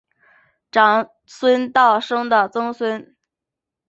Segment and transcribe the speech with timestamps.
[0.71, 3.15] 长孙道生的曾孙。